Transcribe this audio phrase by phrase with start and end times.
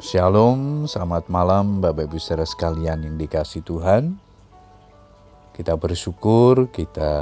[0.00, 4.16] Shalom, selamat malam Bapak Ibu saudara sekalian yang dikasih Tuhan.
[5.52, 7.12] Kita bersyukur kita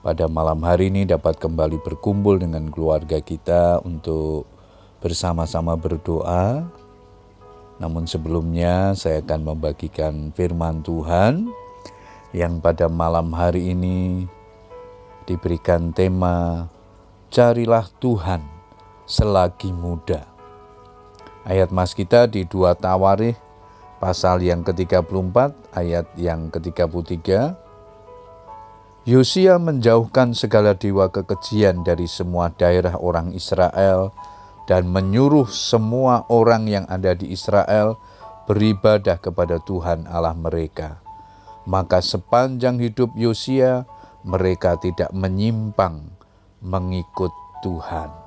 [0.00, 4.48] pada malam hari ini dapat kembali berkumpul dengan keluarga kita untuk
[5.04, 6.64] bersama-sama berdoa.
[7.76, 11.52] Namun sebelumnya saya akan membagikan firman Tuhan
[12.32, 14.24] yang pada malam hari ini
[15.28, 16.64] diberikan tema
[17.28, 18.40] Carilah Tuhan
[19.04, 20.31] selagi muda.
[21.42, 23.34] Ayat mas kita di dua Tawarih
[23.98, 25.36] pasal yang ke-34
[25.74, 27.58] ayat yang ke-33.
[29.02, 34.14] Yosia menjauhkan segala dewa kekejian dari semua daerah orang Israel
[34.70, 37.98] dan menyuruh semua orang yang ada di Israel
[38.46, 41.02] beribadah kepada Tuhan Allah mereka.
[41.66, 43.82] Maka sepanjang hidup Yosia
[44.22, 46.06] mereka tidak menyimpang
[46.62, 47.34] mengikut
[47.66, 48.21] Tuhan.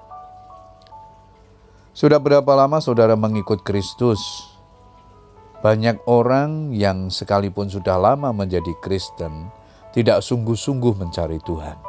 [1.96, 4.20] Sudah berapa lama saudara mengikut Kristus?
[5.64, 9.48] Banyak orang yang sekalipun sudah lama menjadi Kristen,
[9.96, 11.80] tidak sungguh-sungguh mencari Tuhan.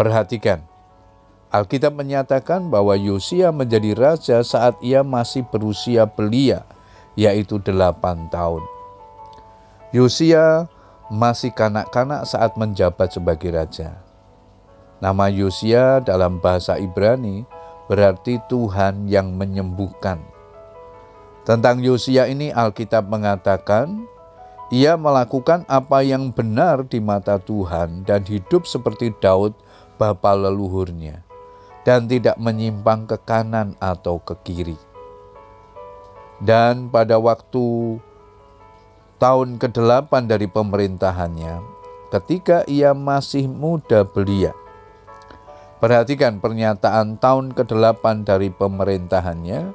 [0.00, 0.64] Perhatikan,
[1.52, 6.64] Alkitab menyatakan bahwa Yosia menjadi raja saat ia masih berusia belia,
[7.20, 8.64] yaitu delapan tahun.
[9.92, 10.72] Yosia
[11.12, 14.00] masih kanak-kanak saat menjabat sebagai raja.
[15.04, 17.44] Nama Yosia dalam bahasa Ibrani
[17.86, 20.22] berarti Tuhan yang menyembuhkan.
[21.46, 24.06] Tentang Yosia ini Alkitab mengatakan,
[24.74, 29.54] ia melakukan apa yang benar di mata Tuhan dan hidup seperti Daud
[29.94, 31.22] bapa leluhurnya
[31.86, 34.78] dan tidak menyimpang ke kanan atau ke kiri.
[36.42, 37.96] Dan pada waktu
[39.22, 41.62] tahun ke-8 dari pemerintahannya,
[42.10, 44.52] ketika ia masih muda belia,
[45.86, 49.70] Perhatikan pernyataan tahun ke-8 dari pemerintahannya,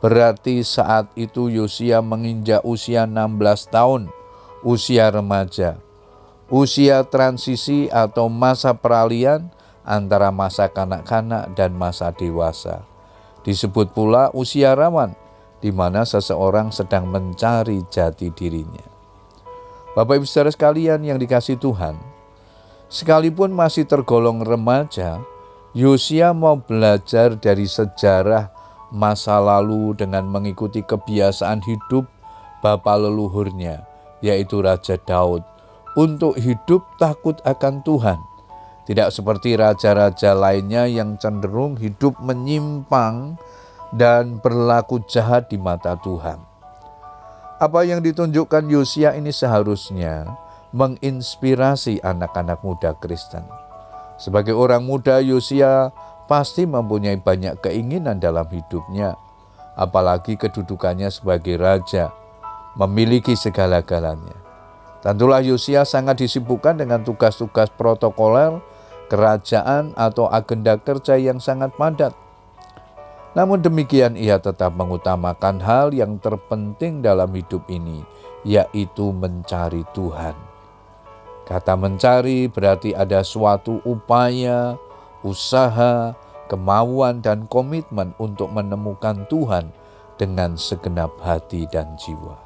[0.00, 4.08] berarti saat itu Yosia menginjak usia 16 tahun,
[4.64, 5.76] usia remaja,
[6.48, 9.52] usia transisi atau masa peralihan
[9.84, 12.88] antara masa kanak-kanak dan masa dewasa.
[13.44, 15.12] Disebut pula usia rawan,
[15.60, 18.88] di mana seseorang sedang mencari jati dirinya.
[19.92, 22.00] Bapak Ibu saudara sekalian yang dikasih Tuhan,
[22.88, 25.20] sekalipun masih tergolong remaja,
[25.72, 28.52] Yosia mau belajar dari sejarah
[28.92, 32.04] masa lalu dengan mengikuti kebiasaan hidup
[32.60, 33.80] bapa leluhurnya,
[34.20, 35.40] yaitu Raja Daud,
[35.96, 38.20] untuk hidup takut akan Tuhan.
[38.84, 43.40] Tidak seperti raja-raja lainnya yang cenderung hidup menyimpang
[43.96, 46.36] dan berlaku jahat di mata Tuhan.
[47.56, 50.28] Apa yang ditunjukkan Yosia ini seharusnya
[50.76, 53.61] menginspirasi anak-anak muda Kristen
[54.22, 55.90] sebagai orang muda, Yosia
[56.30, 59.18] pasti mempunyai banyak keinginan dalam hidupnya,
[59.74, 62.14] apalagi kedudukannya sebagai raja,
[62.78, 64.38] memiliki segala-galanya.
[65.02, 68.62] Tentulah Yosia sangat disibukkan dengan tugas-tugas protokoler,
[69.10, 72.14] kerajaan, atau agenda kerja yang sangat padat.
[73.34, 78.06] Namun demikian ia tetap mengutamakan hal yang terpenting dalam hidup ini,
[78.46, 80.51] yaitu mencari Tuhan.
[81.42, 84.78] Kata mencari berarti ada suatu upaya,
[85.26, 86.14] usaha,
[86.46, 89.74] kemauan, dan komitmen untuk menemukan Tuhan
[90.22, 92.38] dengan segenap hati dan jiwa.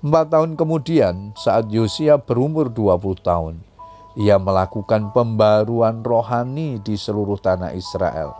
[0.00, 3.60] Empat tahun kemudian, saat Yosia berumur 20 tahun,
[4.16, 8.32] ia melakukan pembaruan rohani di seluruh tanah Israel,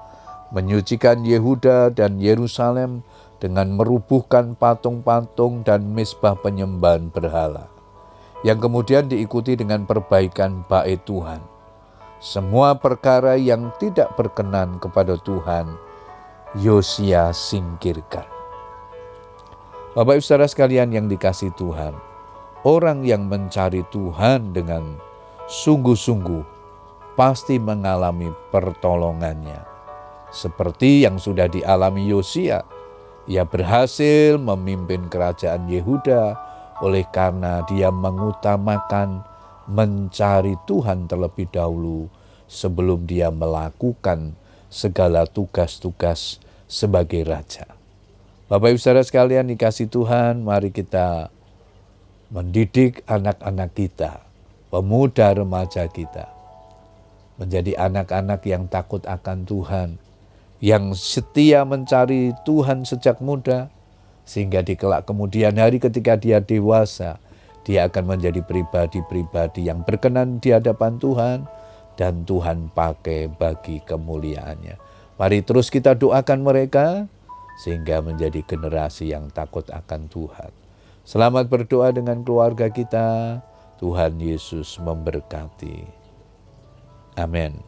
[0.49, 3.05] menyucikan Yehuda dan Yerusalem
[3.37, 7.82] dengan merubuhkan patung-patung dan mesbah penyembahan berhala
[8.43, 11.43] yang kemudian diikuti dengan perbaikan bait Tuhan.
[12.23, 15.75] Semua perkara yang tidak berkenan kepada Tuhan,
[16.59, 18.27] Yosia singkirkan.
[19.95, 21.95] Bapak Ibu saudara sekalian yang dikasih Tuhan,
[22.63, 24.99] orang yang mencari Tuhan dengan
[25.51, 26.43] sungguh-sungguh
[27.19, 29.69] pasti mengalami pertolongannya.
[30.33, 32.65] Seperti yang sudah dialami Yosia,
[33.29, 36.52] ia berhasil memimpin kerajaan Yehuda
[36.83, 39.23] oleh karena dia mengutamakan
[39.71, 42.11] mencari Tuhan terlebih dahulu
[42.51, 44.35] sebelum dia melakukan
[44.67, 47.65] segala tugas-tugas sebagai raja.
[48.51, 51.33] Bapak Ibu Saudara sekalian dikasih Tuhan, mari kita
[52.29, 54.25] mendidik anak-anak kita,
[54.69, 56.29] pemuda remaja kita,
[57.41, 59.89] menjadi anak-anak yang takut akan Tuhan,
[60.61, 63.73] yang setia mencari Tuhan sejak muda,
[64.23, 67.19] sehingga di kelak kemudian hari ketika dia dewasa,
[67.63, 71.47] dia akan menjadi pribadi-pribadi yang berkenan di hadapan Tuhan
[71.95, 74.77] dan Tuhan pakai bagi kemuliaannya.
[75.15, 77.07] Mari terus kita doakan mereka
[77.63, 80.51] sehingga menjadi generasi yang takut akan Tuhan.
[81.07, 83.39] Selamat berdoa dengan keluarga kita.
[83.79, 85.87] Tuhan Yesus memberkati.
[87.19, 87.63] Amin.